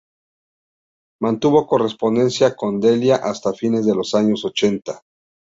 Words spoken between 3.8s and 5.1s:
de los años ochenta.